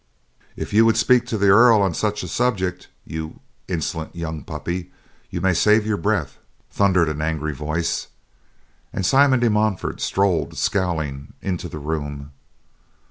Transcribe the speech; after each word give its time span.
"If 0.55 0.73
you 0.73 0.83
would 0.87 0.97
speak 0.97 1.27
to 1.27 1.37
the 1.37 1.49
Earl 1.49 1.79
on 1.83 1.93
such 1.93 2.23
a 2.23 2.27
subject, 2.27 2.87
you 3.05 3.39
insolent 3.67 4.15
young 4.15 4.43
puppy, 4.43 4.91
you 5.29 5.41
may 5.41 5.53
save 5.53 5.85
your 5.85 5.95
breath," 5.97 6.39
thundered 6.71 7.07
an 7.07 7.21
angry 7.21 7.53
voice, 7.53 8.07
and 8.91 9.05
Simon 9.05 9.41
de 9.41 9.49
Montfort 9.51 10.01
strode, 10.01 10.57
scowling, 10.57 11.33
into 11.39 11.69
the 11.69 11.77
room. 11.77 12.31